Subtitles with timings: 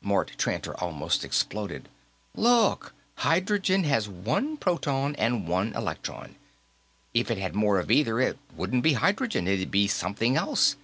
[0.00, 1.90] Mort Tranter almost exploded.
[2.34, 6.36] "Look, hydrogen has one proton and one electron.
[7.12, 10.76] If it had more of either, it wouldn't be hydrogen, it'd be something else.